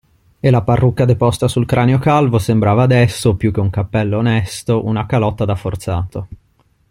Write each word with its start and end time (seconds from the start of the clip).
E 0.39 0.49
la 0.49 0.63
parrucca 0.63 1.05
deposta 1.05 1.47
sul 1.47 1.67
cranio 1.67 1.99
calvo 1.99 2.39
sembrava 2.39 2.81
adesso, 2.81 3.35
più 3.35 3.51
che 3.51 3.59
un 3.59 3.69
cappello 3.69 4.17
onesto, 4.17 4.83
una 4.83 5.05
calotta 5.05 5.45
da 5.45 5.53
forzato. 5.53 6.27